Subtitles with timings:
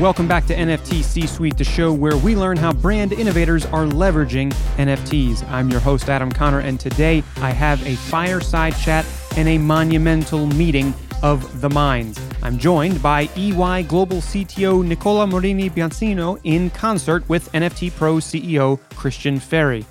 [0.00, 3.84] Welcome back to NFT C Suite, the show where we learn how brand innovators are
[3.84, 5.46] leveraging NFTs.
[5.50, 9.04] I'm your host, Adam Conner, and today I have a fireside chat
[9.36, 12.18] and a monumental meeting of the minds.
[12.42, 18.80] I'm joined by EY Global CTO Nicola Morini Bianzino in concert with NFT Pro CEO
[18.94, 19.84] Christian Ferri.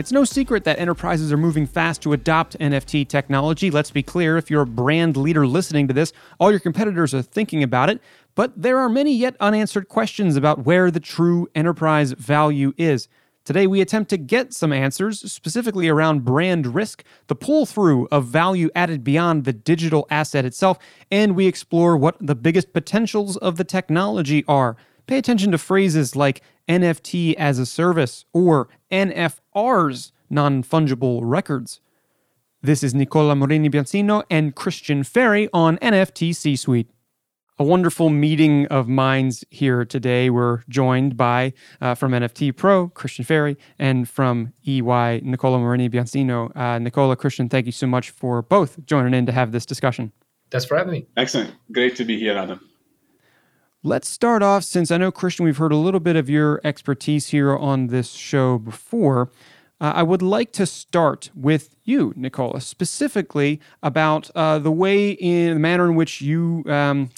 [0.00, 3.70] It's no secret that enterprises are moving fast to adopt NFT technology.
[3.70, 7.20] Let's be clear if you're a brand leader listening to this, all your competitors are
[7.20, 8.00] thinking about it.
[8.34, 13.08] But there are many yet unanswered questions about where the true enterprise value is.
[13.44, 18.26] Today, we attempt to get some answers, specifically around brand risk, the pull through of
[18.26, 20.78] value added beyond the digital asset itself,
[21.10, 24.76] and we explore what the biggest potentials of the technology are.
[25.06, 31.80] Pay attention to phrases like NFT as a service or NFRs, non fungible records.
[32.62, 36.90] This is Nicola Morini Bianzino and Christian Ferri on NFT C Suite
[37.60, 40.30] a wonderful meeting of minds here today.
[40.30, 46.56] We're joined by, uh, from NFT Pro, Christian Ferri, and from EY, Nicola Morini Bianzino.
[46.56, 50.10] Uh, Nicola, Christian, thank you so much for both joining in to have this discussion.
[50.50, 51.06] Thanks for having me.
[51.18, 51.52] Excellent.
[51.70, 52.66] Great to be here, Adam.
[53.82, 57.26] Let's start off, since I know, Christian, we've heard a little bit of your expertise
[57.28, 59.30] here on this show before.
[59.82, 65.54] Uh, I would like to start with you, Nicola, specifically about uh, the way in
[65.54, 67.10] the manner in which you um,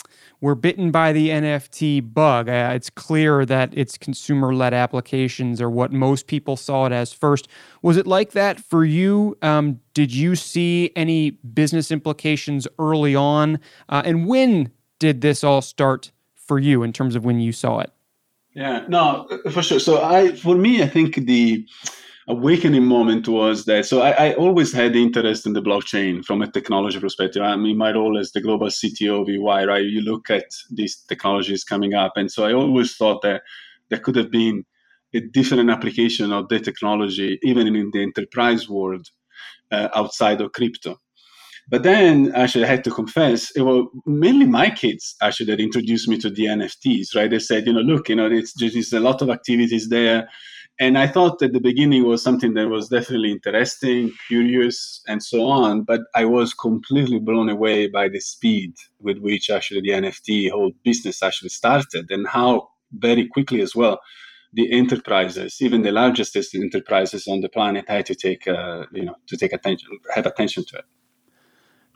[0.42, 2.48] were bitten by the NFT bug.
[2.48, 7.12] Uh, it's clear that its consumer led applications are what most people saw it as
[7.12, 7.46] first.
[7.80, 9.38] Was it like that for you?
[9.40, 13.60] Um, did you see any business implications early on?
[13.88, 17.78] Uh, and when did this all start for you in terms of when you saw
[17.78, 17.92] it?
[18.52, 19.78] Yeah, no, for sure.
[19.78, 21.64] So I, for me, I think the
[22.28, 26.50] awakening moment was that so I, I, always had interest in the blockchain from a
[26.50, 27.42] technology perspective.
[27.42, 29.84] I mean, my role as the global CTO of EY, right?
[29.84, 33.42] You look at these technologies coming up, and so I always thought that
[33.90, 34.64] there could have been
[35.14, 39.08] a different application of the technology, even in the enterprise world,
[39.70, 41.00] uh, outside of crypto.
[41.68, 46.08] But then, actually, I had to confess, it was mainly my kids actually that introduced
[46.08, 47.14] me to the NFTs.
[47.14, 47.30] Right?
[47.30, 50.28] They said, you know, look, you know, it's there's a lot of activities there
[50.80, 55.46] and I thought at the beginning was something that was definitely interesting, curious, and so
[55.46, 55.82] on.
[55.82, 60.72] But I was completely blown away by the speed with which actually the NFT whole
[60.84, 64.00] business actually started, and how very quickly as well
[64.54, 69.16] the enterprises, even the largest enterprises on the planet, had to take uh, you know
[69.26, 70.84] to take attention, have attention to it.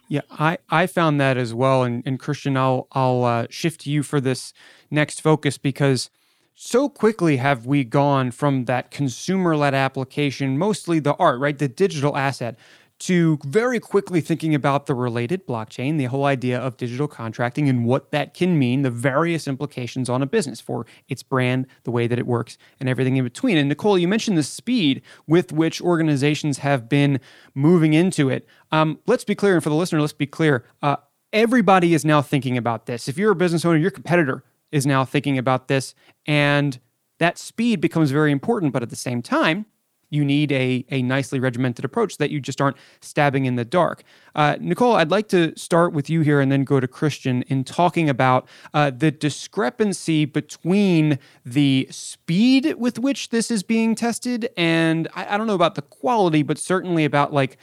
[0.09, 1.83] Yeah, I, I found that as well.
[1.83, 4.53] And, and Christian, I'll I'll uh, shift you for this
[4.91, 6.11] next focus because
[6.57, 11.59] so quickly have we gone from that consumer led application, mostly the art, right?
[11.59, 12.59] The digital asset,
[12.99, 17.85] to very quickly thinking about the related blockchain, the whole idea of digital contracting and
[17.85, 22.07] what that can mean, the various implications on a business for its brand, the way
[22.07, 23.59] that it works, and everything in between.
[23.59, 27.21] And Nicole, you mentioned the speed with which organizations have been
[27.55, 28.49] moving into it.
[28.73, 30.65] Um, let's be clear, and for the listener, let's be clear.
[30.81, 30.97] Uh,
[31.35, 33.09] everybody is now thinking about this.
[33.09, 35.95] If you're a business owner, your competitor is now thinking about this.
[36.27, 36.79] And
[37.19, 38.73] that speed becomes very important.
[38.73, 39.67] But at the same time,
[40.11, 43.65] you need a, a nicely regimented approach so that you just aren't stabbing in the
[43.65, 44.05] dark.
[44.35, 47.65] Uh, Nicole, I'd like to start with you here and then go to Christian in
[47.65, 55.09] talking about uh, the discrepancy between the speed with which this is being tested and
[55.15, 57.59] I, I don't know about the quality, but certainly about like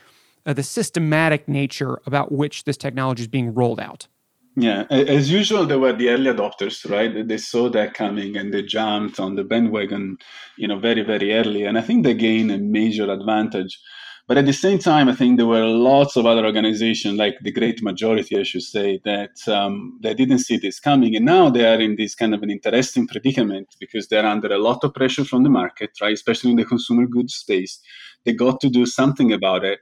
[0.46, 4.08] uh, the systematic nature about which this technology is being rolled out.
[4.56, 7.28] Yeah, as usual, they were the early adopters, right?
[7.28, 10.18] They saw that coming and they jumped on the bandwagon,
[10.58, 11.64] you know, very, very early.
[11.64, 13.80] And I think they gained a major advantage.
[14.28, 17.52] But at the same time, I think there were lots of other organizations, like the
[17.52, 21.66] great majority, I should say, that um, that didn't see this coming, and now they
[21.66, 25.26] are in this kind of an interesting predicament because they're under a lot of pressure
[25.26, 26.14] from the market, right?
[26.14, 27.82] Especially in the consumer goods space,
[28.24, 29.80] they got to do something about it,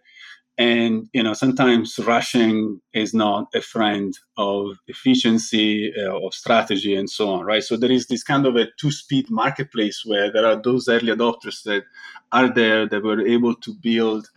[0.62, 7.10] and you know sometimes rushing is not a friend of efficiency uh, of strategy and
[7.10, 7.64] so on right?
[7.64, 11.12] So there is this kind of a two speed marketplace where there are those early
[11.18, 11.84] adopters that
[12.32, 14.28] are there that were able to build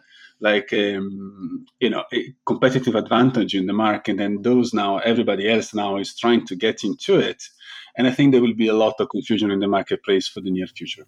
[0.40, 5.74] like um, you know a competitive advantage in the market and those now everybody else
[5.74, 7.40] now is trying to get into it.
[7.96, 10.50] And i think there will be a lot of confusion in the marketplace for the
[10.50, 11.06] near future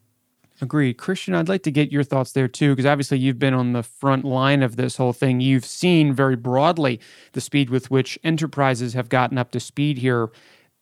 [0.61, 0.95] Agreed.
[0.95, 3.83] Christian, I'd like to get your thoughts there too, because obviously you've been on the
[3.83, 5.41] front line of this whole thing.
[5.41, 6.99] You've seen very broadly
[7.33, 10.31] the speed with which enterprises have gotten up to speed here,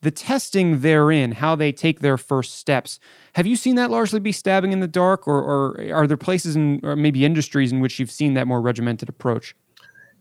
[0.02, 3.00] the testing therein, how they take their first steps.
[3.34, 6.54] Have you seen that largely be stabbing in the dark, or, or are there places
[6.54, 9.56] in, or maybe industries in which you've seen that more regimented approach?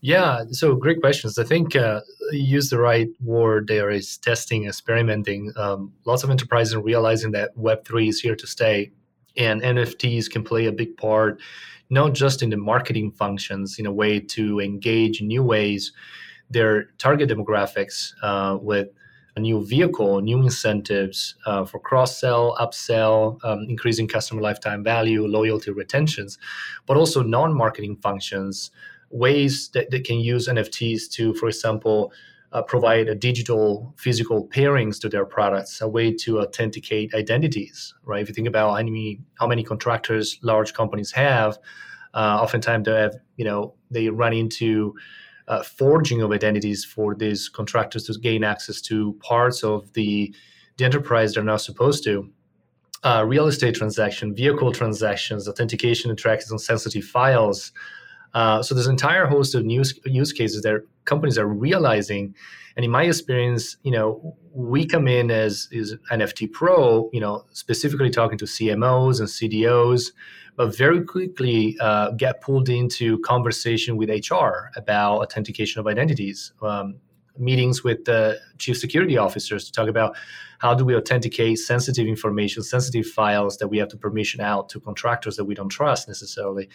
[0.01, 1.38] Yeah, so great questions.
[1.38, 2.01] I think uh,
[2.31, 5.53] use the right word there is testing, experimenting.
[5.56, 8.91] Um, lots of enterprises are realizing that Web3 is here to stay,
[9.38, 11.41] and NFTs can play a big part,
[11.89, 15.91] not just in the marketing functions, in a way to engage new ways
[16.50, 18.89] their target demographics uh, with
[19.35, 25.25] a new vehicle, new incentives uh, for cross sell, upsell, um, increasing customer lifetime value,
[25.25, 26.38] loyalty, retentions,
[26.85, 28.69] but also non marketing functions
[29.09, 32.12] ways that they can use NFTs to, for example,
[32.53, 38.21] uh, provide a digital physical pairings to their products, a way to authenticate identities, right?
[38.21, 41.57] If you think about how many, how many contractors large companies have,
[42.13, 44.94] uh, oftentimes they have, you know, they run into
[45.47, 50.33] uh, forging of identities for these contractors to gain access to parts of the,
[50.77, 52.29] the enterprise they're not supposed to.
[53.03, 57.73] Uh, real estate transaction, vehicle transactions, authentication and tracking on sensitive files,
[58.33, 62.33] uh, so there's an entire host of use, use cases that companies are realizing.
[62.75, 67.45] And in my experience, you know, we come in as is NFT Pro, you know,
[67.51, 70.12] specifically talking to CMOs and CDOs,
[70.56, 76.53] but very quickly uh, get pulled into conversation with HR about authentication of identities.
[76.62, 76.95] Um,
[77.38, 80.15] meetings with the chief security officers to talk about
[80.59, 84.80] how do we authenticate sensitive information, sensitive files that we have to permission out to
[84.80, 86.69] contractors that we don't trust necessarily.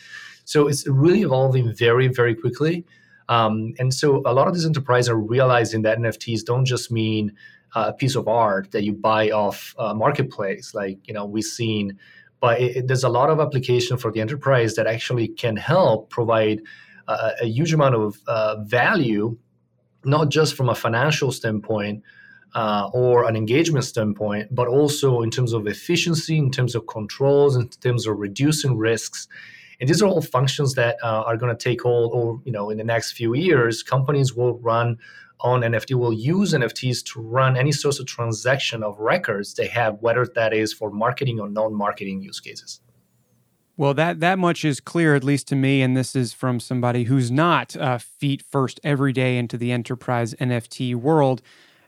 [0.45, 2.85] So it's really evolving very, very quickly.
[3.29, 7.33] Um, and so a lot of these enterprises are realizing that NFTs don't just mean
[7.75, 11.99] a piece of art that you buy off a marketplace, like you know we've seen,
[12.41, 16.09] but it, it, there's a lot of application for the enterprise that actually can help
[16.09, 16.63] provide
[17.09, 19.37] a, a huge amount of uh, value
[20.05, 22.03] not just from a financial standpoint
[22.55, 27.57] uh, or an engagement standpoint, but also in terms of efficiency, in terms of controls,
[27.57, 29.29] in terms of reducing risks.
[29.81, 32.71] And these are all functions that uh, are going to take hold, or you know,
[32.71, 34.99] in the next few years, companies will run
[35.41, 39.99] on NFT, will use NFTs to run any sort of transaction of records they have,
[40.01, 42.81] whether that is for marketing or non-marketing use cases.
[43.79, 47.05] Well, that that much is clear, at least to me, and this is from somebody
[47.05, 51.43] who's not uh, feet first every day into the enterprise NFT world.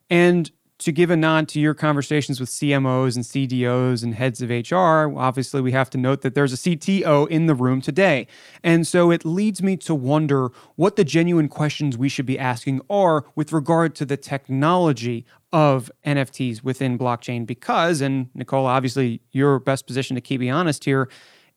[0.08, 4.50] And to give a nod to your conversations with CMOs and CDOs and heads of
[4.50, 8.28] HR, obviously we have to note that there's a CTO in the room today.
[8.62, 12.82] And so it leads me to wonder what the genuine questions we should be asking
[12.88, 17.44] are with regard to the technology of NFTs within blockchain.
[17.46, 21.08] Because, and Nicole, obviously you're best positioned to keep me honest here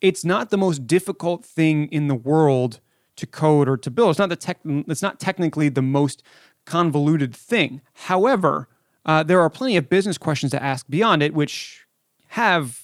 [0.03, 2.81] it's not the most difficult thing in the world
[3.15, 4.09] to code or to build.
[4.11, 4.59] It's not the tech.
[4.65, 6.21] It's not technically the most
[6.65, 7.81] convoluted thing.
[7.93, 8.67] However,
[9.05, 11.87] uh, there are plenty of business questions to ask beyond it, which
[12.27, 12.81] have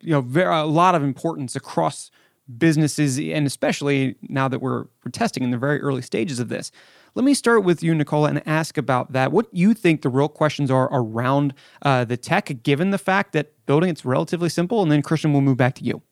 [0.00, 2.10] you know very, a lot of importance across
[2.58, 6.70] businesses, and especially now that we're we're testing in the very early stages of this.
[7.14, 9.32] Let me start with you, Nicola, and ask about that.
[9.32, 13.54] What you think the real questions are around uh, the tech, given the fact that
[13.64, 16.02] building it's relatively simple, and then Christian, we'll move back to you.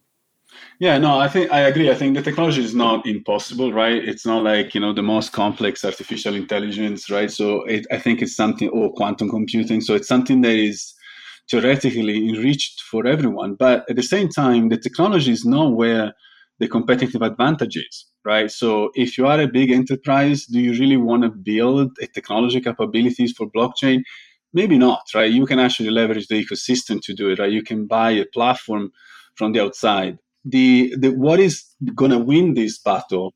[0.78, 1.90] Yeah, no, I think I agree.
[1.90, 3.96] I think the technology is not impossible, right?
[3.96, 7.30] It's not like you know the most complex artificial intelligence, right?
[7.30, 9.80] So it, I think it's something or quantum computing.
[9.80, 10.94] So it's something that is
[11.50, 16.12] theoretically enriched for everyone, but at the same time, the technology is not where
[16.58, 18.50] the competitive advantage is, right?
[18.50, 22.60] So if you are a big enterprise, do you really want to build a technology
[22.60, 24.02] capabilities for blockchain?
[24.52, 25.30] Maybe not, right?
[25.30, 27.52] You can actually leverage the ecosystem to do it, right?
[27.52, 28.90] You can buy a platform
[29.36, 33.34] from the outside the, the what is going to win this battle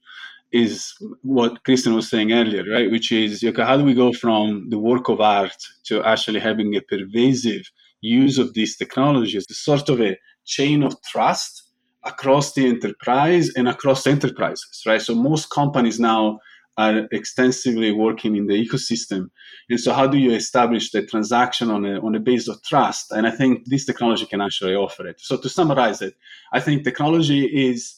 [0.52, 2.90] is what Christian was saying earlier, right?
[2.90, 6.74] Which is okay, how do we go from the work of art to actually having
[6.74, 7.62] a pervasive
[8.00, 11.64] use of these technologies, sort of a chain of trust
[12.04, 15.02] across the enterprise and across enterprises, right?
[15.02, 16.40] So most companies now
[16.80, 19.30] are extensively working in the ecosystem.
[19.68, 23.12] And so, how do you establish the transaction on a, on a base of trust?
[23.12, 25.20] And I think this technology can actually offer it.
[25.20, 26.14] So, to summarize it,
[26.52, 27.96] I think technology is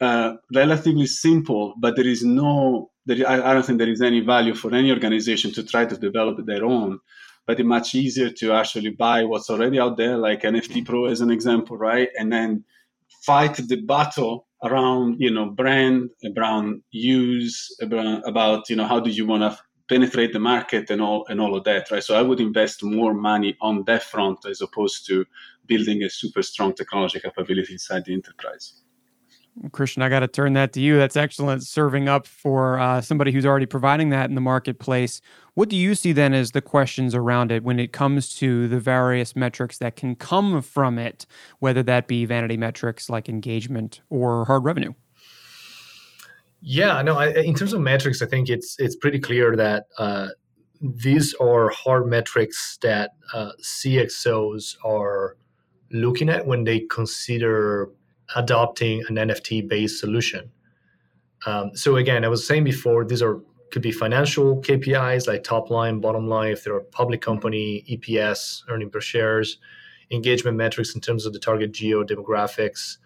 [0.00, 4.20] uh, relatively simple, but there is no, there, I, I don't think there is any
[4.20, 6.98] value for any organization to try to develop their own.
[7.46, 11.20] But it's much easier to actually buy what's already out there, like NFT Pro as
[11.20, 12.08] an example, right?
[12.18, 12.64] And then
[13.26, 19.26] fight the battle around you know brand around use about, you know how do you
[19.26, 22.02] want to penetrate the market and all and all of that right?
[22.02, 25.24] So i would invest more money on that front as opposed to
[25.66, 28.82] building a super strong technology capability inside the enterprise
[29.72, 30.96] Christian, I got to turn that to you.
[30.96, 35.20] That's excellent serving up for uh, somebody who's already providing that in the marketplace.
[35.54, 38.80] What do you see then as the questions around it when it comes to the
[38.80, 41.26] various metrics that can come from it,
[41.58, 44.94] whether that be vanity metrics like engagement or hard revenue?
[46.62, 47.18] Yeah, no.
[47.18, 50.28] I, in terms of metrics, I think it's it's pretty clear that uh,
[50.80, 55.36] these are hard metrics that uh, CXOs are
[55.90, 57.90] looking at when they consider
[58.36, 60.50] adopting an NFT based solution.
[61.46, 63.40] Um, so again, I was saying before, these are
[63.72, 68.62] could be financial KPIs like top line, bottom line, if they're a public company, EPS,
[68.68, 69.58] earning per shares,
[70.10, 72.98] engagement metrics in terms of the target geo demographics.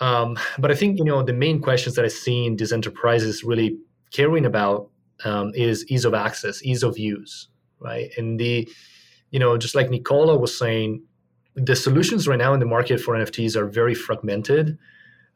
[0.00, 3.44] Um, but I think you know the main questions that I see in these enterprises
[3.44, 3.78] really
[4.10, 4.88] caring about
[5.24, 8.10] um, is ease of access, ease of use, right?
[8.16, 8.68] And the
[9.30, 11.02] you know just like Nicola was saying,
[11.54, 14.78] the solutions right now in the market for NFTs are very fragmented.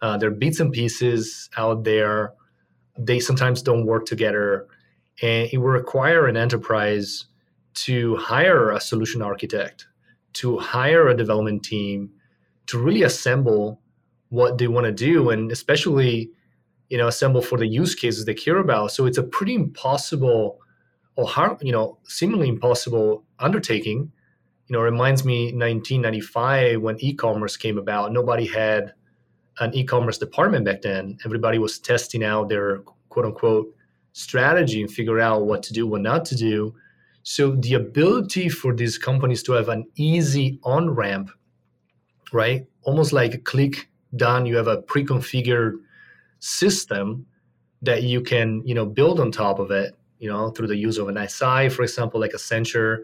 [0.01, 2.33] Uh, there are bits and pieces out there.
[2.99, 4.67] They sometimes don't work together,
[5.23, 7.27] and it will require an enterprise
[7.75, 9.87] to hire a solution architect,
[10.35, 12.11] to hire a development team,
[12.67, 13.81] to really assemble
[14.31, 16.31] what they want to do, and especially,
[16.89, 18.93] you know, assemble for the use cases they care about.
[18.93, 20.59] So it's a pretty impossible,
[21.17, 24.13] or hard, you know, seemingly impossible undertaking
[24.69, 28.13] you know, reminds me 1995 when e-commerce came about.
[28.13, 28.93] Nobody had
[29.61, 31.19] an e-commerce department back then.
[31.25, 33.75] Everybody was testing out their quote unquote
[34.13, 36.75] strategy and figure out what to do, what not to do.
[37.23, 41.31] So the ability for these companies to have an easy on ramp,
[42.33, 42.67] right?
[42.83, 44.47] Almost like a click done.
[44.47, 45.75] You have a pre-configured
[46.41, 47.27] system
[47.83, 50.99] that you can, you know, build on top of it, you know, through the use
[50.99, 53.03] of an SI, for example, like a Accenture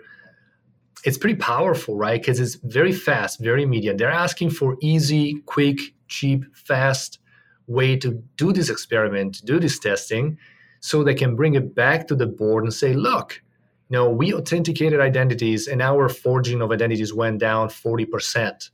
[1.04, 2.20] it's pretty powerful, right?
[2.20, 3.98] Because it's very fast, very immediate.
[3.98, 5.78] They're asking for easy, quick,
[6.08, 7.18] cheap, fast
[7.66, 10.38] way to do this experiment, to do this testing,
[10.80, 13.42] so they can bring it back to the board and say, look,
[13.88, 18.70] you know, we authenticated identities and our forging of identities went down 40%.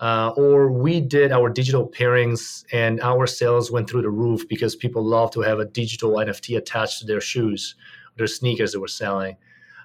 [0.00, 4.74] Uh, or we did our digital pairings and our sales went through the roof because
[4.74, 7.74] people love to have a digital NFT attached to their shoes,
[8.16, 9.36] their sneakers they were selling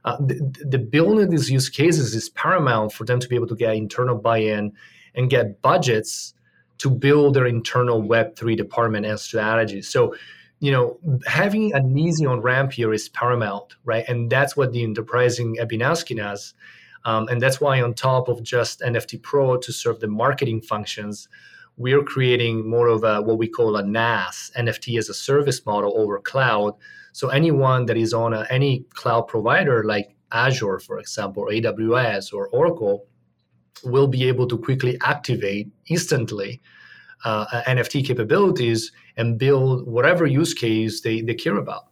[0.06, 3.48] uh, the, the building of these use cases is paramount for them to be able
[3.48, 4.72] to get internal buy-in
[5.16, 6.34] and get budgets
[6.78, 9.82] to build their internal web3 department and strategy.
[9.82, 10.16] So
[10.60, 10.98] you know
[11.28, 14.06] having an easy on ramp here is paramount right?
[14.08, 15.70] And that's what the enterprising have
[17.04, 21.28] um, and that's why on top of just nft pro to serve the marketing functions
[21.78, 25.94] we're creating more of a what we call a nas nft as a service model
[25.98, 26.74] over cloud
[27.12, 32.34] so anyone that is on a, any cloud provider like Azure, for example, or AWS
[32.34, 33.06] or Oracle,
[33.84, 36.62] will be able to quickly activate instantly
[37.24, 41.86] uh, NFT capabilities and build whatever use case they, they care about.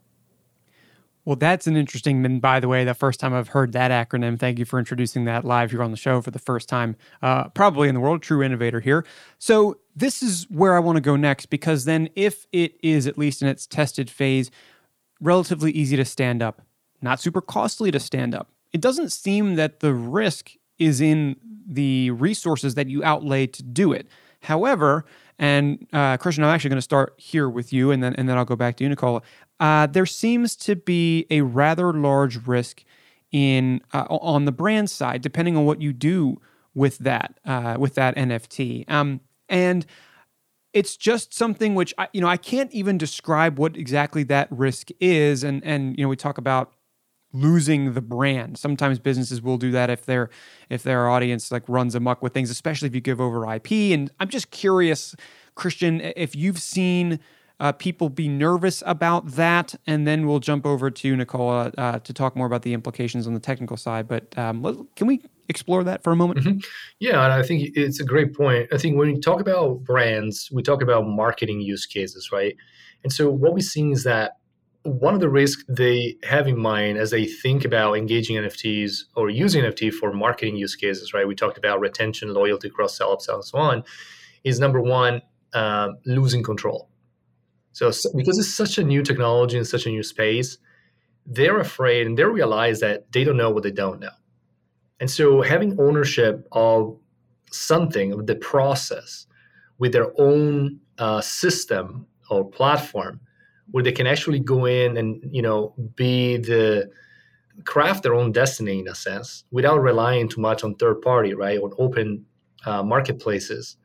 [1.24, 4.38] Well, that's an interesting, and by the way, the first time I've heard that acronym.
[4.38, 7.48] Thank you for introducing that live here on the show for the first time, uh,
[7.48, 8.20] probably in the world.
[8.20, 9.06] True innovator here.
[9.38, 13.16] So, this is where I want to go next because then, if it is at
[13.16, 14.50] least in its tested phase,
[15.18, 16.60] relatively easy to stand up,
[17.00, 18.50] not super costly to stand up.
[18.74, 23.92] It doesn't seem that the risk is in the resources that you outlay to do
[23.92, 24.08] it.
[24.42, 25.06] However,
[25.38, 28.36] and uh, Christian, I'm actually going to start here with you, and then and then
[28.36, 29.22] I'll go back to you, Nicola.
[29.60, 32.84] Uh, there seems to be a rather large risk
[33.32, 36.40] in uh, on the brand side, depending on what you do
[36.74, 38.88] with that uh, with that NFT.
[38.90, 39.86] Um, and
[40.72, 44.90] it's just something which I, you know I can't even describe what exactly that risk
[45.00, 45.42] is.
[45.42, 46.72] And and you know we talk about
[47.34, 48.56] losing the brand.
[48.56, 50.30] Sometimes businesses will do that if their
[50.70, 53.72] if their audience like runs amok with things, especially if you give over IP.
[53.92, 55.14] And I'm just curious,
[55.54, 57.18] Christian, if you've seen
[57.60, 62.12] uh, people be nervous about that, and then we'll jump over to Nicola uh, to
[62.12, 64.08] talk more about the implications on the technical side.
[64.08, 66.40] But um, can we explore that for a moment?
[66.40, 66.58] Mm-hmm.
[67.00, 68.68] Yeah, I think it's a great point.
[68.72, 72.56] I think when we talk about brands, we talk about marketing use cases, right?
[73.02, 74.38] And so what we're seeing is that
[74.84, 79.30] one of the risks they have in mind as they think about engaging NFTs or
[79.30, 81.26] using NFT for marketing use cases, right?
[81.26, 83.84] We talked about retention, loyalty, cross sell, upsell, and so on.
[84.44, 85.22] Is number one
[85.54, 86.90] um, losing control.
[87.72, 90.58] So because it's such a new technology and such a new space,
[91.26, 94.12] they're afraid and they realize that they don't know what they don't know.
[95.00, 96.98] And so having ownership of
[97.50, 99.26] something, of the process
[99.78, 103.20] with their own uh, system or platform
[103.70, 106.90] where they can actually go in and, you know, be the
[107.64, 111.58] craft their own destiny in a sense without relying too much on third party, right?
[111.58, 112.24] On open
[112.66, 113.76] uh, marketplaces.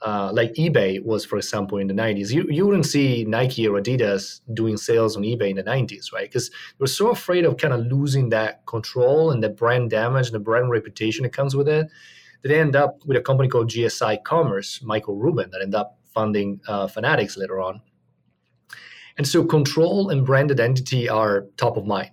[0.00, 2.30] Uh, like eBay was, for example, in the 90s.
[2.30, 6.28] You, you wouldn't see Nike or Adidas doing sales on eBay in the 90s, right?
[6.28, 10.26] Because they were so afraid of kind of losing that control and the brand damage
[10.26, 11.88] and the brand reputation that comes with it
[12.42, 15.98] that they end up with a company called GSI Commerce, Michael Rubin, that ended up
[16.14, 17.80] funding uh, Fanatics later on.
[19.18, 22.12] And so control and brand identity are top of mind.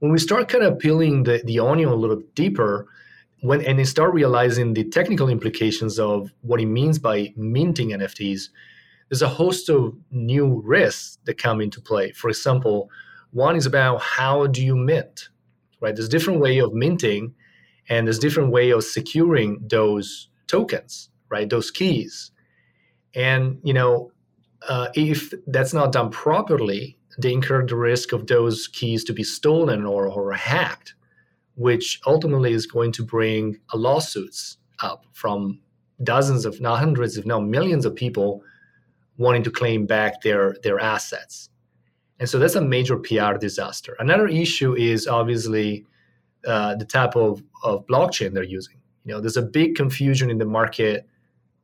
[0.00, 2.88] When we start kind of peeling the, the onion a little deeper,
[3.40, 8.48] when and they start realizing the technical implications of what it means by minting NFTs,
[9.08, 12.12] there's a host of new risks that come into play.
[12.12, 12.90] For example,
[13.30, 15.28] one is about how do you mint,
[15.80, 15.94] right?
[15.94, 17.34] There's different way of minting,
[17.88, 21.48] and there's different way of securing those tokens, right?
[21.48, 22.30] Those keys,
[23.14, 24.12] and you know,
[24.68, 29.22] uh, if that's not done properly, they incur the risk of those keys to be
[29.22, 30.94] stolen or, or hacked,
[31.54, 35.60] which ultimately is going to bring lawsuits up from
[36.02, 38.42] dozens of, not hundreds, if not millions of people
[39.18, 41.48] wanting to claim back their, their assets.
[42.18, 43.96] And so that's a major PR disaster.
[43.98, 45.86] Another issue is obviously
[46.46, 48.76] uh, the type of, of blockchain they're using.
[49.04, 51.06] You know, there's a big confusion in the market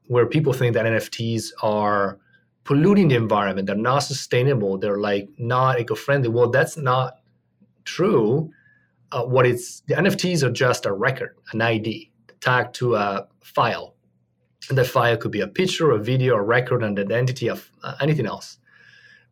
[0.07, 2.19] where people think that NFTs are
[2.65, 6.29] polluting the environment, they're not sustainable, they're like not eco-friendly.
[6.29, 7.15] Well, that's not
[7.85, 8.51] true.
[9.11, 13.95] Uh, what it's the NFTs are just a record, an ID tagged to a file.
[14.69, 17.95] And the file could be a picture, a video, a record, an identity of uh,
[18.01, 18.59] anything else.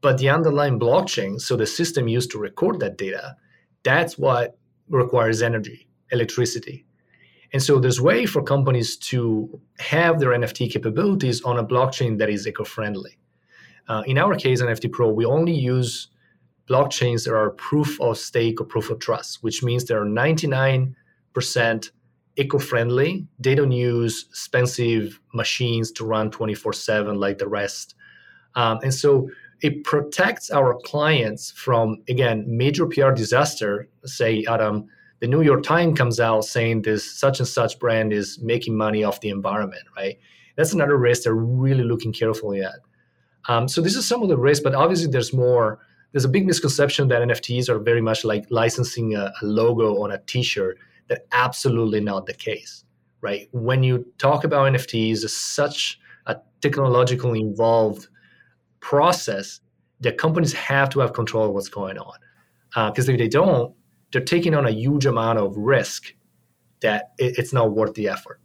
[0.00, 3.36] But the underlying blockchain, so the system used to record that data,
[3.84, 4.56] that's what
[4.88, 6.86] requires energy, electricity.
[7.52, 12.30] And so there's way for companies to have their NFT capabilities on a blockchain that
[12.30, 13.18] is eco-friendly.
[13.90, 16.06] Uh, in our case, NFT Pro, we only use
[16.68, 20.94] blockchains that are proof of stake or proof of trust, which means they are 99%
[22.36, 23.26] eco-friendly.
[23.40, 27.96] They don't use expensive machines to run 24/7 like the rest,
[28.54, 29.28] um, and so
[29.60, 33.88] it protects our clients from again major PR disaster.
[34.04, 34.86] Say, Adam,
[35.18, 39.02] the New York Times comes out saying this such and such brand is making money
[39.02, 40.16] off the environment, right?
[40.56, 42.78] That's another risk they're really looking carefully at.
[43.48, 45.80] Um, so this is some of the risk, but obviously there's more.
[46.12, 50.10] There's a big misconception that NFTs are very much like licensing a, a logo on
[50.10, 50.78] a T-shirt.
[51.08, 52.84] That absolutely not the case,
[53.20, 53.48] right?
[53.52, 58.08] When you talk about NFTs, it's such a technologically involved
[58.80, 59.60] process
[60.00, 62.14] that companies have to have control of what's going on.
[62.90, 63.74] Because uh, if they don't,
[64.12, 66.14] they're taking on a huge amount of risk
[66.80, 68.40] that it, it's not worth the effort.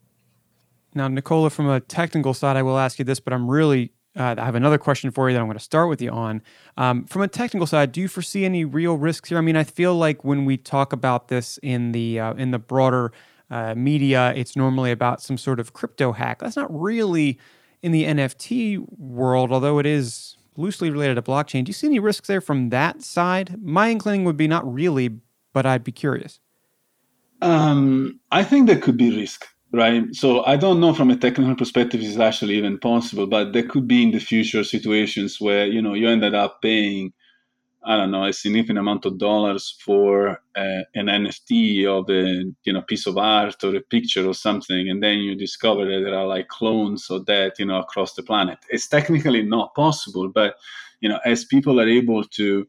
[0.93, 4.36] Now, Nicola, from a technical side, I will ask you this, but I'm really uh,
[4.38, 6.41] I have another question for you that I'm going to start with you on.
[6.78, 9.38] Um, from a technical side, do you foresee any real risks here?
[9.38, 12.60] I mean, I feel like when we talk about this in the uh, in the
[12.60, 13.12] broader
[13.49, 16.39] uh, media, it's normally about some sort of crypto hack.
[16.39, 17.38] That's not really
[17.82, 21.65] in the NFT world, although it is loosely related to blockchain.
[21.65, 23.62] Do you see any risks there from that side?
[23.62, 25.19] My inclining would be not really,
[25.54, 26.39] but I'd be curious.
[27.41, 30.04] Um, I think there could be risk right?
[30.13, 33.88] So I don't know from a technical perspective is actually even possible, but there could
[33.88, 37.13] be in the future situations where you know you ended up paying,
[37.84, 42.73] I don't know, a significant amount of dollars for uh, an NFT of a you
[42.73, 46.17] know piece of art or a picture or something, and then you discover that there
[46.17, 48.60] are like clones of that you know across the planet.
[48.69, 50.56] It's technically not possible, but
[51.01, 52.67] you know as people are able to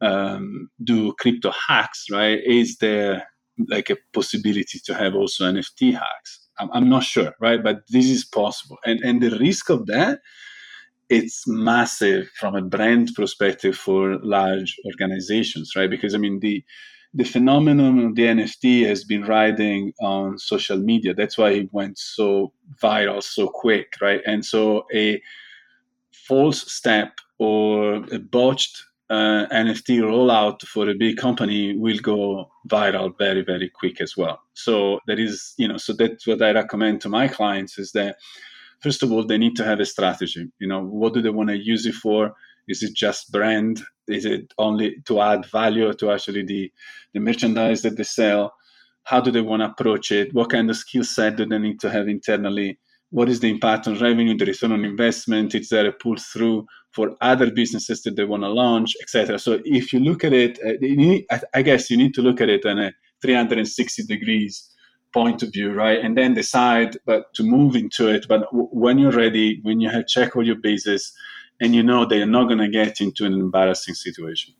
[0.00, 2.40] um, do crypto hacks, right?
[2.44, 3.26] Is there
[3.68, 6.48] like a possibility to have also NFT hacks.
[6.58, 7.62] I'm, I'm not sure, right?
[7.62, 8.78] But this is possible.
[8.84, 10.20] And, and the risk of that,
[11.08, 15.90] it's massive from a brand perspective for large organizations, right?
[15.90, 16.64] Because I mean, the,
[17.12, 21.14] the phenomenon of the NFT has been riding on social media.
[21.14, 24.20] That's why it went so viral so quick, right?
[24.26, 25.22] And so a
[26.12, 28.82] false step or a botched
[29.14, 34.40] uh, NFT rollout for a big company will go viral very, very quick as well.
[34.54, 38.16] So that is, you know, so that's what I recommend to my clients is that
[38.80, 40.46] first of all, they need to have a strategy.
[40.58, 42.34] You know, what do they want to use it for?
[42.66, 43.82] Is it just brand?
[44.08, 46.72] Is it only to add value to actually the,
[47.12, 48.52] the merchandise that they sell?
[49.04, 50.34] How do they want to approach it?
[50.34, 52.78] What kind of skill set do they need to have internally?
[53.10, 55.54] What is the impact on revenue, the return on investment?
[55.54, 59.38] Is there a pull through for other businesses that they want to launch, etc.
[59.38, 62.64] So if you look at it, uh, I guess you need to look at it
[62.64, 64.70] in a 360 degrees
[65.12, 65.98] point of view, right?
[66.00, 68.26] And then decide, but to move into it.
[68.28, 71.12] But when you're ready, when you have checked all your bases,
[71.60, 74.54] and you know they are not going to get into an embarrassing situation.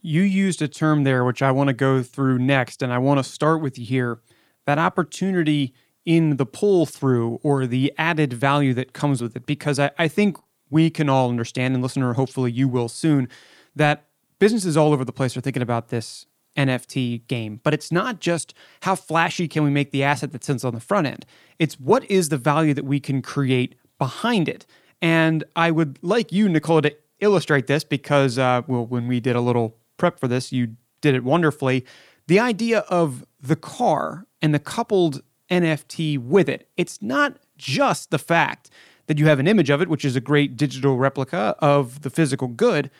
[0.00, 3.18] You used a term there, which I want to go through next, and I want
[3.18, 4.20] to start with you here.
[4.66, 9.78] That opportunity in the pull through or the added value that comes with it, because
[9.78, 10.36] I, I think
[10.70, 13.28] we can all understand, and listener, hopefully you will soon,
[13.76, 14.06] that
[14.38, 17.60] businesses all over the place are thinking about this NFT game.
[17.62, 20.80] But it's not just how flashy can we make the asset that sits on the
[20.80, 21.26] front end.
[21.58, 24.66] It's what is the value that we can create behind it.
[25.02, 29.36] And I would like you, Nicola, to illustrate this because, uh, well, when we did
[29.36, 31.84] a little prep for this, you did it wonderfully.
[32.26, 36.68] The idea of the car and the coupled NFT with it.
[36.76, 38.70] It's not just the fact
[39.06, 42.10] that you have an image of it, which is a great digital replica of the
[42.10, 42.90] physical good,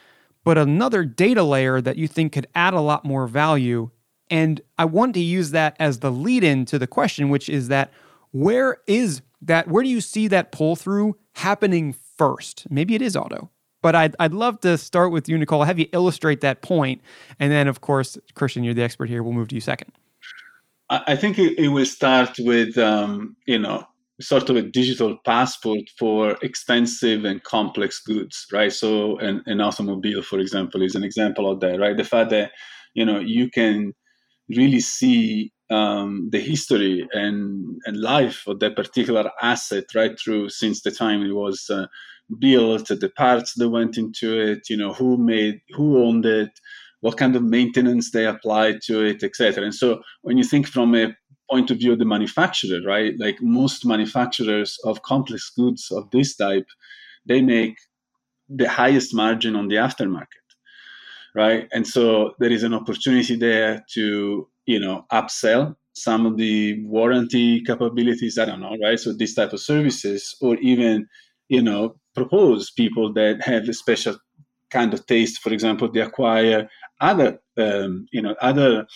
[0.45, 3.91] but another data layer that you think could add a lot more value.
[4.31, 7.69] And I want to use that as the lead in to the question, which is
[7.69, 7.93] that
[8.33, 12.67] where is that, where do you see that pull through happening first?
[12.71, 13.51] Maybe it is auto.
[13.83, 17.03] But I'd, I'd love to start with you, Nicole, have you illustrate that point.
[17.39, 19.23] And then, of course, Christian, you're the expert here.
[19.23, 19.93] We'll move to you second.
[20.91, 23.87] I think it, it will start with, um, you know,
[24.21, 28.73] sort of a digital passport for expensive and complex goods, right?
[28.73, 31.97] So an, an automobile, for example, is an example of that, right?
[31.97, 32.53] The fact that,
[32.95, 33.93] you know, you can
[34.49, 40.83] really see um, the history and, and life of that particular asset right through since
[40.83, 41.87] the time it was uh,
[42.39, 46.51] built, the parts that went into it, you know, who made, who owned it,
[47.01, 49.65] what kind of maintenance they applied to it, etc.
[49.65, 51.15] And so when you think from a
[51.55, 53.13] point of view of the manufacturer, right?
[53.25, 56.69] Like most manufacturers of complex goods of this type,
[57.31, 57.77] they make
[58.49, 60.47] the highest margin on the aftermarket,
[61.43, 61.69] right?
[61.73, 62.05] And so
[62.41, 64.05] there is an opportunity there to,
[64.67, 68.37] you know, upsell some of the warranty capabilities.
[68.37, 68.99] I don't know, right?
[68.99, 71.07] So this type of services, or even,
[71.49, 71.83] you know,
[72.19, 74.17] propose people that have a special
[74.71, 75.37] kind of taste.
[75.41, 76.69] For example, they acquire
[77.01, 78.87] other, um, you know, other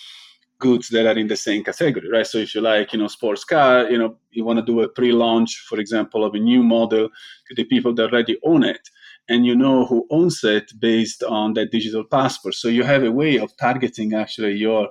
[0.59, 2.27] goods that are in the same category, right?
[2.27, 4.89] So if you like, you know, sports car, you know, you want to do a
[4.89, 7.09] pre-launch, for example, of a new model
[7.47, 8.89] to the people that already own it,
[9.29, 12.55] and you know who owns it based on that digital passport.
[12.55, 14.89] So you have a way of targeting actually your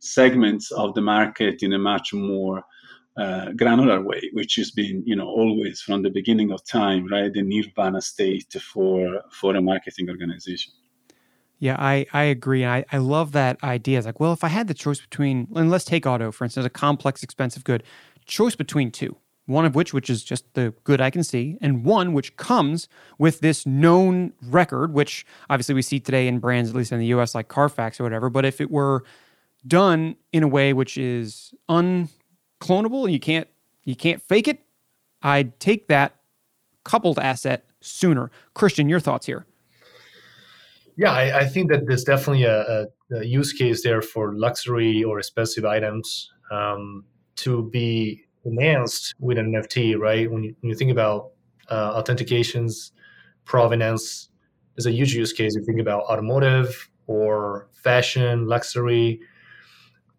[0.00, 2.64] segments of the market in a much more
[3.16, 7.32] uh, granular way, which has been, you know, always from the beginning of time, right,
[7.32, 10.72] the nirvana state for for a marketing organization.
[11.60, 12.64] Yeah, I, I agree.
[12.64, 13.98] I, I love that idea.
[13.98, 16.64] It's like, well, if I had the choice between, and let's take auto, for instance,
[16.64, 17.82] a complex, expensive good,
[18.24, 21.84] choice between two, one of which, which is just the good I can see, and
[21.84, 26.76] one which comes with this known record, which obviously we see today in brands, at
[26.76, 28.30] least in the US, like Carfax or whatever.
[28.30, 29.04] But if it were
[29.66, 33.46] done in a way which is unclonable you can't
[33.84, 34.60] you can't fake it,
[35.22, 36.16] I'd take that
[36.84, 38.30] coupled asset sooner.
[38.54, 39.44] Christian, your thoughts here?
[41.00, 42.86] Yeah, I, I think that there's definitely a, a,
[43.20, 49.50] a, use case there for luxury or expensive items um, to be enhanced with an
[49.50, 50.30] NFT, right?
[50.30, 51.30] When you, when you think about
[51.70, 52.90] uh, authentications,
[53.46, 54.28] provenance,
[54.76, 55.54] there's a huge use case.
[55.54, 59.20] You think about automotive or fashion, luxury.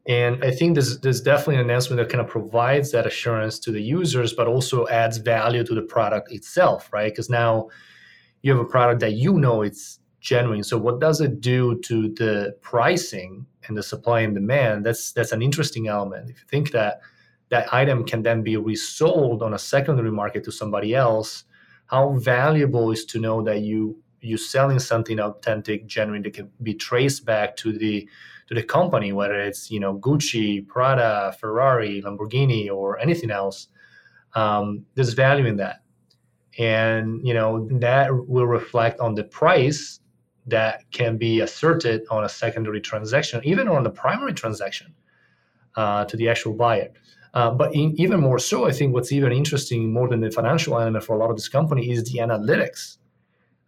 [0.08, 3.72] And I think there's, there's definitely an announcement that kind of provides that assurance to
[3.72, 7.12] the users, but also adds value to the product itself, right?
[7.12, 7.70] Because now
[8.41, 10.64] you have a product that you know it's genuine.
[10.64, 14.86] So what does it do to the pricing and the supply and demand?
[14.86, 16.30] That's that's an interesting element.
[16.30, 17.02] If you think that
[17.50, 21.44] that item can then be resold on a secondary market to somebody else,
[21.88, 26.76] how valuable is to know that you you're selling something authentic, genuine that can be
[26.76, 28.08] traced back to the
[28.48, 33.68] to the company, whether it's you know Gucci, Prada, Ferrari, Lamborghini, or anything else.
[34.34, 35.82] Um, there's value in that,
[36.60, 40.00] and you know that will reflect on the price
[40.47, 44.93] that can be asserted on a secondary transaction, even on the primary transaction
[45.75, 46.89] uh, to the actual buyer.
[47.34, 50.77] Uh, but in, even more so, I think what's even interesting more than the financial
[50.77, 52.97] element for a lot of this company is the analytics.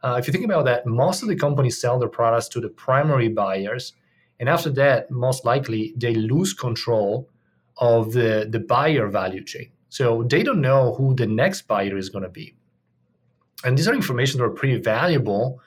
[0.01, 2.67] Uh, if you think about that, most of the companies sell their products to the
[2.67, 3.93] primary buyers,
[4.39, 7.29] and after that, most likely they lose control
[7.77, 9.71] of the, the buyer value chain.
[9.87, 12.55] So they don't know who the next buyer is going to be.
[13.63, 15.61] And these are information that are pretty valuable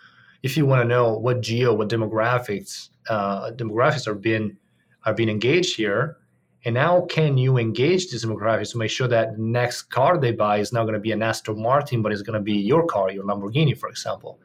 [0.46, 4.56] if you want to know what geo, what demographics, uh, demographics are being
[5.04, 6.16] are being engaged here,
[6.64, 10.58] and how can you engage these demographics to make sure that next car they buy
[10.58, 13.10] is not going to be an Aston Martin, but it's going to be your car,
[13.10, 14.38] your Lamborghini, for example.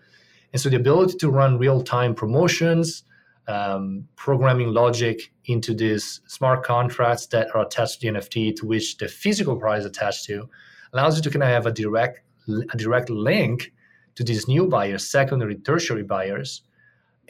[0.52, 3.04] And so the ability to run real time promotions,
[3.48, 8.98] um, programming logic into these smart contracts that are attached to the NFT, to which
[8.98, 10.50] the physical price is attached to,
[10.94, 12.22] allows you to kind of have a direct
[12.74, 13.72] a direct link
[14.15, 16.63] to these new buyers, secondary, tertiary buyers,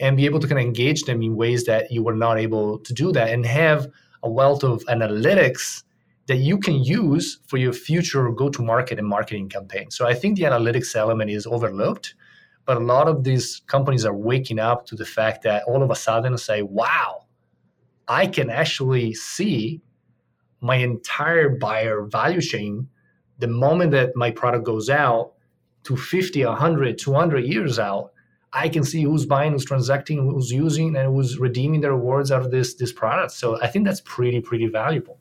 [0.00, 2.78] and be able to kind of engage them in ways that you were not able
[2.80, 3.86] to do that and have
[4.22, 5.84] a wealth of analytics
[6.26, 9.90] that you can use for your future go to market and marketing campaign.
[9.90, 12.14] So I think the analytics element is overlooked,
[12.64, 15.90] but a lot of these companies are waking up to the fact that all of
[15.90, 17.26] a sudden say, wow,
[18.08, 19.80] I can actually see
[20.60, 22.88] my entire buyer value chain
[23.38, 25.32] the moment that my product goes out
[25.84, 28.12] to 50, 100, 200 years out,
[28.52, 32.42] I can see who's buying, who's transacting, who's using, and who's redeeming their rewards out
[32.42, 33.32] of this this product.
[33.32, 35.18] So I think that's pretty pretty valuable.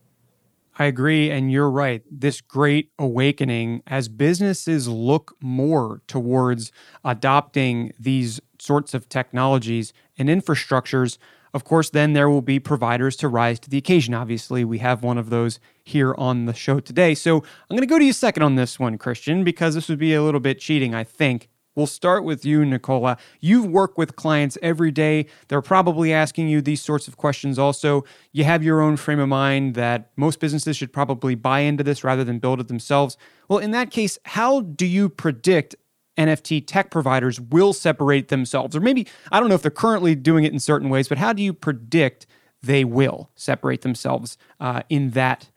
[0.80, 2.02] I agree, and you're right.
[2.10, 6.72] This great awakening as businesses look more towards
[7.04, 11.18] adopting these sorts of technologies and infrastructures.
[11.54, 14.14] Of course, then there will be providers to rise to the occasion.
[14.14, 17.16] Obviously, we have one of those here on the show today.
[17.16, 20.00] So I'm going to go to you second on this one, Christian, because this would
[20.00, 21.50] be a little bit cheating, I think.
[21.74, 23.18] We'll start with you, Nicola.
[23.40, 25.28] You work with clients every day.
[25.48, 28.04] They're probably asking you these sorts of questions also.
[28.34, 32.04] You have your own frame of mind that most businesses should probably buy into this
[32.04, 33.16] rather than build it themselves.
[33.48, 35.76] Well, in that case, how do you predict
[36.18, 38.76] NFT tech providers will separate themselves?
[38.76, 41.32] Or maybe, I don't know if they're currently doing it in certain ways, but how
[41.32, 42.28] do you predict
[42.62, 45.51] they will separate themselves uh, in that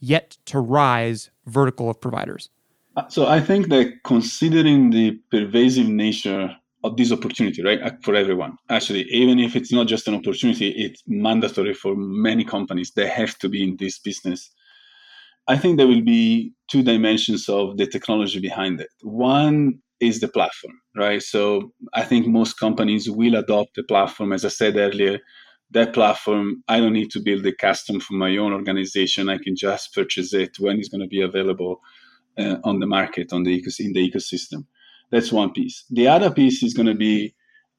[0.00, 2.48] yet to rise vertical of providers?
[2.96, 8.14] Uh, so I think that considering the pervasive nature of this opportunity, right, uh, for
[8.14, 12.92] everyone, actually, even if it's not just an opportunity, it's mandatory for many companies.
[12.96, 14.50] They have to be in this business.
[15.46, 18.88] I think there will be two dimensions of the technology behind it.
[19.02, 21.22] One is the platform, right?
[21.22, 24.32] So I think most companies will adopt the platform.
[24.32, 25.18] As I said earlier,
[25.72, 29.28] that platform, I don't need to build a custom for my own organization.
[29.28, 31.80] I can just purchase it when it's going to be available
[32.38, 34.66] uh, on the market on the in the ecosystem.
[35.10, 35.84] That's one piece.
[35.90, 37.34] The other piece is going to be,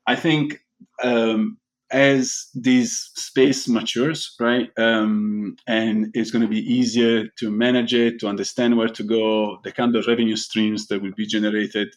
[0.08, 0.60] I think,
[1.04, 1.58] um,
[1.91, 8.19] as this space matures, right, um, and it's going to be easier to manage it,
[8.19, 11.89] to understand where to go, the kind of revenue streams that will be generated.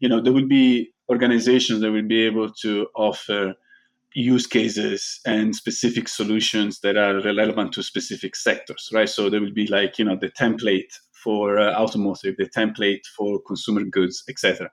[0.00, 3.54] You know, there will be organizations that will be able to offer
[4.16, 9.10] use cases and specific solutions that are relevant to specific sectors, right?
[9.10, 13.40] So there will be like, you know, the template for uh, automotive, the template for
[13.46, 14.70] consumer goods, etc.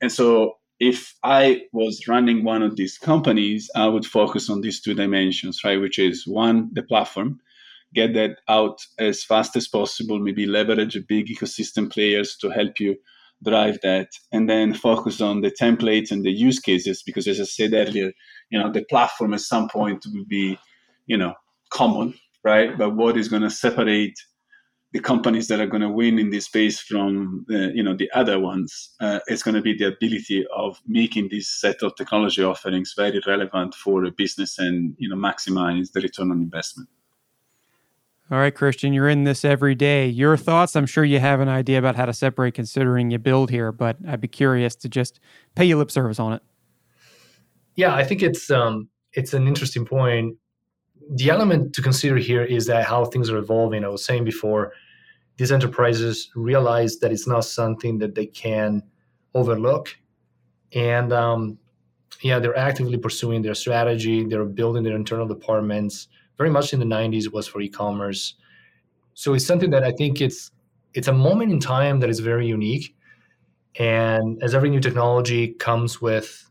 [0.00, 4.80] And so if I was running one of these companies, I would focus on these
[4.80, 5.80] two dimensions, right?
[5.80, 7.40] Which is one, the platform,
[7.92, 12.94] get that out as fast as possible, maybe leverage big ecosystem players to help you
[13.44, 17.44] drive that, and then focus on the templates and the use cases, because as I
[17.44, 18.12] said earlier,
[18.50, 20.58] you know, the platform at some point will be,
[21.06, 21.34] you know,
[21.70, 22.76] common, right?
[22.76, 24.18] But what is going to separate
[24.92, 28.10] the companies that are going to win in this space from uh, you know the
[28.14, 32.42] other ones uh, it's going to be the ability of making this set of technology
[32.42, 36.88] offerings very relevant for a business and you know maximize the return on investment
[38.30, 41.48] all right christian you're in this every day your thoughts i'm sure you have an
[41.48, 45.20] idea about how to separate considering you build here but i'd be curious to just
[45.54, 46.42] pay you lip service on it
[47.74, 50.36] yeah i think it's um it's an interesting point
[51.10, 53.84] the element to consider here is that how things are evolving.
[53.84, 54.72] I was saying before,
[55.36, 58.82] these enterprises realize that it's not something that they can
[59.34, 59.96] overlook,
[60.72, 61.58] and um,
[62.22, 64.24] yeah, they're actively pursuing their strategy.
[64.24, 66.08] They're building their internal departments.
[66.38, 68.34] Very much in the '90s was for e-commerce,
[69.14, 70.50] so it's something that I think it's
[70.94, 72.94] it's a moment in time that is very unique.
[73.78, 76.48] And as every new technology comes with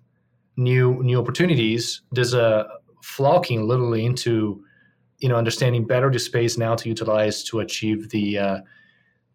[0.58, 2.67] new new opportunities, there's a
[3.04, 4.63] flocking literally into
[5.19, 8.58] you know understanding better the space now to utilize to achieve the uh,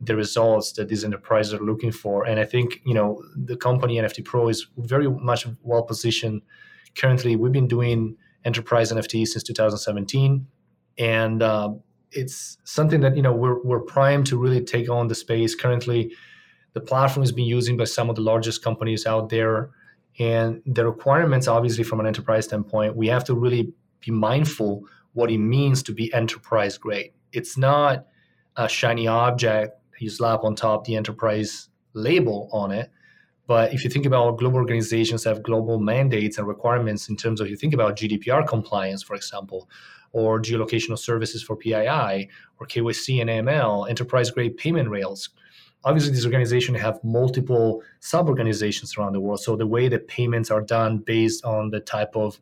[0.01, 2.25] the results that these enterprises are looking for.
[2.27, 6.43] And i think you know the company nft pro is very much well positioned.
[6.97, 10.47] Currently we've been doing enterprise nft since 2017
[10.99, 11.71] and uh,
[12.13, 16.13] it's something that you know we're, we're primed to really take on the space currently
[16.73, 19.71] the platform is being used by some of the largest companies out there
[20.19, 25.31] and the requirements, obviously, from an enterprise standpoint, we have to really be mindful what
[25.31, 27.13] it means to be enterprise grade.
[27.33, 28.07] It's not
[28.57, 32.91] a shiny object you slap on top the enterprise label on it.
[33.51, 37.51] But if you think about global organizations have global mandates and requirements in terms of
[37.51, 39.69] you think about GDPR compliance, for example,
[40.13, 42.29] or geolocational services for PII,
[42.61, 45.31] or KYC and AML, enterprise grade payment rails,
[45.83, 49.41] obviously these organizations have multiple sub-organizations around the world.
[49.41, 52.39] So the way that payments are done based on the type of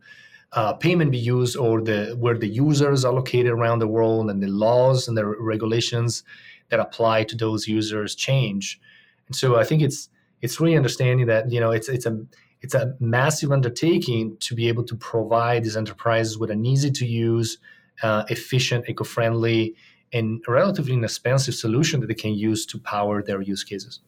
[0.53, 4.43] uh, payment be used or the where the users are located around the world and
[4.43, 6.23] the laws and the regulations
[6.69, 8.79] that apply to those users change.
[9.27, 10.11] And so i think it's
[10.43, 12.19] it's really understanding that you know it's it's a
[12.61, 17.07] it's a massive undertaking to be able to provide these enterprises with an easy to
[17.07, 17.59] use
[18.03, 19.75] uh, efficient eco-friendly
[20.13, 24.01] and relatively inexpensive solution that they can use to power their use cases.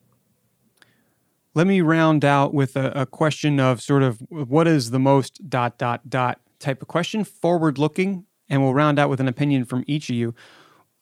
[1.54, 5.48] Let me round out with a, a question of sort of what is the most
[5.48, 9.64] dot dot dot type of question, forward looking, and we'll round out with an opinion
[9.64, 10.34] from each of you.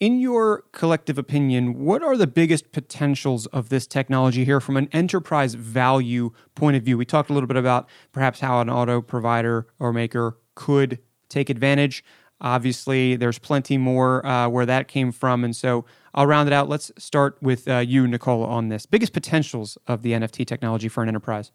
[0.00, 4.88] In your collective opinion, what are the biggest potentials of this technology here from an
[4.92, 6.96] enterprise value point of view?
[6.96, 11.50] We talked a little bit about perhaps how an auto provider or maker could take
[11.50, 12.04] advantage.
[12.40, 15.42] Obviously, there's plenty more uh, where that came from.
[15.42, 15.84] And so
[16.14, 16.68] I'll round it out.
[16.68, 18.86] Let's start with uh, you, Nicola, on this.
[18.86, 21.50] Biggest potentials of the NFT technology for an enterprise.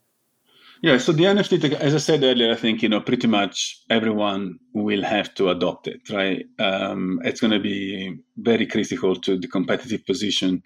[0.84, 4.58] Yeah, so the NFT, as I said earlier, I think you know pretty much everyone
[4.74, 6.44] will have to adopt it, right?
[6.58, 10.62] Um, it's going to be very critical to the competitive position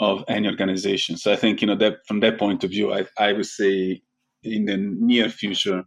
[0.00, 1.16] of any organization.
[1.16, 4.02] So I think you know that from that point of view, I, I would say
[4.42, 5.82] in the near future,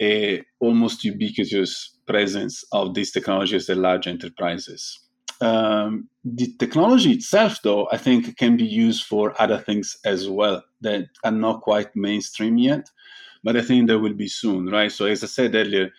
[0.00, 5.05] a almost ubiquitous presence of these technologies at large enterprises.
[5.40, 10.62] Um, the technology itself, though, I think can be used for other things as well
[10.80, 12.88] that are not quite mainstream yet,
[13.44, 14.90] but I think there will be soon, right?
[14.90, 15.90] So, as I said earlier,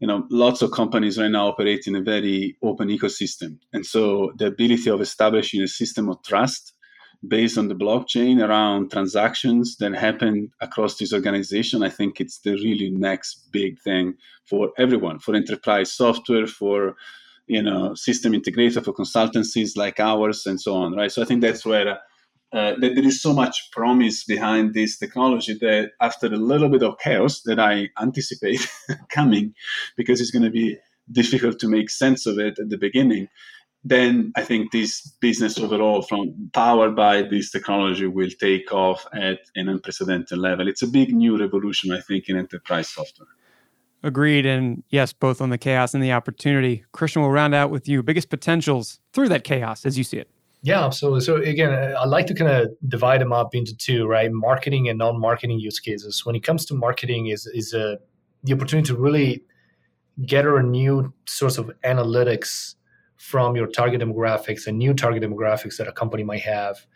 [0.00, 4.32] you know, lots of companies right now operate in a very open ecosystem, and so
[4.38, 6.72] the ability of establishing a system of trust
[7.26, 12.52] based on the blockchain around transactions that happen across this organization, I think it's the
[12.52, 16.94] really next big thing for everyone, for enterprise software, for
[17.48, 21.10] you know system integrator for consultancies like ours and so on right?
[21.10, 21.98] So i think that's where
[22.50, 26.82] uh, that there is so much promise behind this technology that after a little bit
[26.82, 28.66] of chaos that i anticipate
[29.10, 29.54] coming
[29.96, 30.76] because it's going to be
[31.10, 33.28] difficult to make sense of it at the beginning
[33.84, 39.38] then i think this business overall from powered by this technology will take off at
[39.54, 40.68] an unprecedented level.
[40.68, 43.28] It's a big new revolution i think in enterprise software
[44.02, 44.46] Agreed.
[44.46, 46.84] And yes, both on the chaos and the opportunity.
[46.92, 50.30] Christian will round out with you biggest potentials through that chaos as you see it.
[50.62, 51.20] Yeah, absolutely.
[51.20, 54.30] So again, I like to kind of divide them up into two, right?
[54.30, 56.24] Marketing and non-marketing use cases.
[56.24, 57.98] When it comes to marketing, is is a
[58.42, 59.44] the opportunity to really
[60.26, 62.74] gather a new source of analytics
[63.16, 66.86] from your target demographics and new target demographics that a company might have,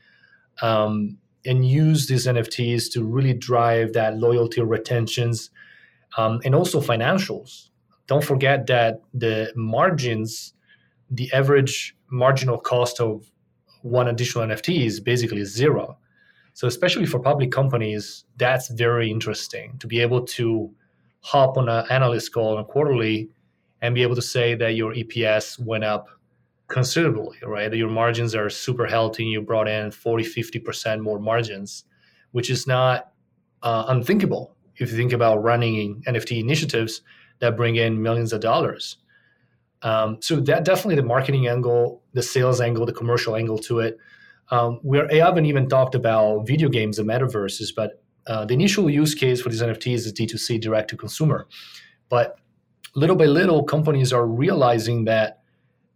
[0.61, 5.51] um, and use these NFTs to really drive that loyalty or retentions
[6.17, 7.69] um, and also financials.
[8.07, 10.55] Don't forget that the margins,
[11.11, 13.31] the average marginal cost of
[13.83, 15.99] one additional NFT is basically zero.
[16.55, 20.71] So, especially for public companies, that's very interesting to be able to
[21.21, 23.31] hop on an analyst call on a quarterly
[23.81, 26.09] and be able to say that your EPS went up
[26.69, 27.73] considerably, right?
[27.73, 29.25] Your margins are super healthy.
[29.25, 31.85] You brought in 40, 50% more margins,
[32.33, 33.13] which is not
[33.63, 37.03] uh, unthinkable if you think about running NFT initiatives
[37.41, 38.99] that bring in millions of dollars.
[39.83, 43.99] Um, so that definitely the marketing angle, the sales angle, the commercial angle to it.
[44.51, 49.15] Um, we haven't even talked about video games and metaverses, but uh, the initial use
[49.15, 51.49] case for these NFTs is D2C, direct to consumer.
[52.09, 52.39] But
[52.95, 55.41] little by little, companies are realizing that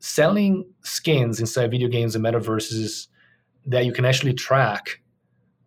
[0.00, 3.06] selling skins inside video games and metaverses
[3.66, 5.00] that you can actually track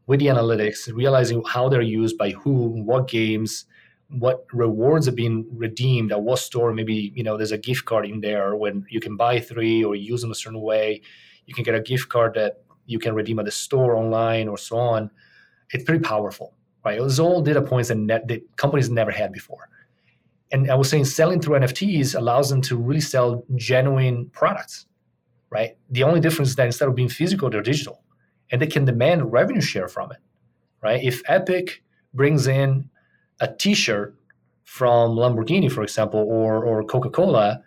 [0.10, 3.66] with the analytics, realizing how they're used by who, what games,
[4.08, 6.74] what rewards are being redeemed at what store.
[6.74, 9.94] Maybe you know there's a gift card in there when you can buy three or
[9.94, 11.04] use them a certain way.
[11.46, 14.58] You can get a gift card that you can redeem at the store online or
[14.58, 15.12] so on.
[15.74, 16.98] It's pretty powerful, right?
[16.98, 19.70] It was all data points that, net, that companies never had before.
[20.52, 24.88] And I was saying selling through NFTs allows them to really sell genuine products,
[25.52, 25.78] right?
[25.92, 28.02] The only difference is that instead of being physical, they're digital
[28.52, 30.20] and they can demand revenue share from it,
[30.82, 31.04] right?
[31.04, 31.84] If Epic
[32.14, 32.90] brings in
[33.40, 34.16] a T-shirt
[34.64, 37.64] from Lamborghini, for example, or or Coca-Cola,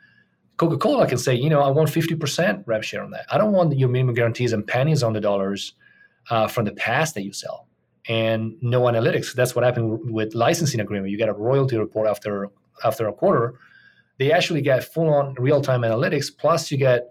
[0.56, 3.26] Coca-Cola can say, you know, I want 50% rev share on that.
[3.30, 5.74] I don't want your minimum guarantees and pennies on the dollars
[6.30, 7.66] uh, from the past that you sell.
[8.08, 9.32] And no analytics.
[9.34, 11.10] That's what happened with licensing agreement.
[11.10, 12.48] You get a royalty report after
[12.84, 13.54] after a quarter.
[14.18, 16.26] They actually get full on real time analytics.
[16.36, 17.08] Plus, you get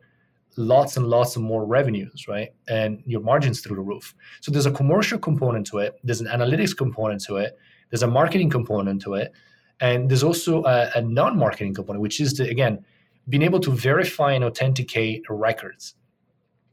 [0.58, 2.50] lots and lots of more revenues, right?
[2.68, 4.14] And your margins through the roof.
[4.42, 7.58] So there's a commercial component to it, there's an analytics component to it,
[7.90, 9.32] there's a marketing component to it,
[9.80, 12.84] and there's also a, a non marketing component, which is, the, again,
[13.30, 15.96] being able to verify and authenticate records,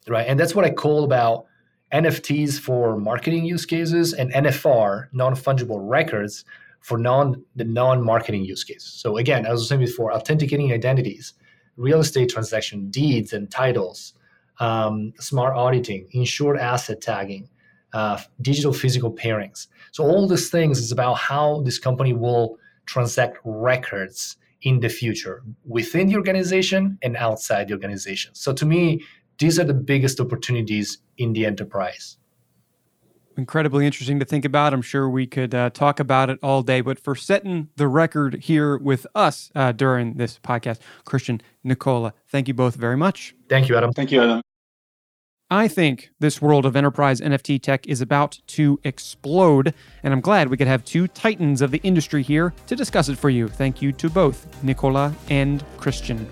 [0.08, 0.26] right?
[0.26, 1.46] And that's what I call about
[1.92, 6.44] NFTs for marketing use cases and NFR, non fungible records,
[6.80, 8.84] for non the non marketing use case.
[8.84, 11.34] So again, as I was saying before, authenticating identities
[11.78, 14.12] real estate transaction deeds and titles,
[14.60, 17.48] um, smart auditing, insured asset tagging,
[17.94, 19.68] uh, digital physical pairings.
[19.92, 25.42] So all these things is about how this company will transact records in the future
[25.64, 28.34] within the organization and outside the organization.
[28.34, 29.00] So to me,
[29.38, 32.18] these are the biggest opportunities in the enterprise.
[33.38, 34.74] Incredibly interesting to think about.
[34.74, 38.34] I'm sure we could uh, talk about it all day, but for setting the record
[38.34, 43.34] here with us uh, during this podcast, Christian, Nicola, thank you both very much.
[43.48, 43.92] Thank you, Adam.
[43.92, 44.42] Thank you, Adam.
[45.50, 49.72] I think this world of enterprise NFT tech is about to explode,
[50.02, 53.16] and I'm glad we could have two titans of the industry here to discuss it
[53.16, 53.48] for you.
[53.48, 56.28] Thank you to both Nicola and Christian.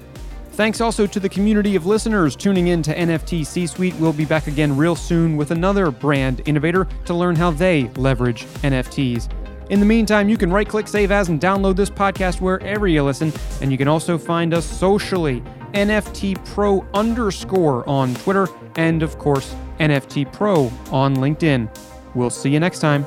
[0.57, 3.94] Thanks also to the community of listeners tuning in to NFT C Suite.
[3.96, 8.46] We'll be back again real soon with another brand innovator to learn how they leverage
[8.62, 9.30] NFTs.
[9.68, 13.02] In the meantime, you can right click, save as, and download this podcast wherever you
[13.02, 15.42] listen, and you can also find us socially.
[15.74, 21.68] NFT Pro underscore on Twitter, and of course, NFT Pro on LinkedIn.
[22.14, 23.04] We'll see you next time.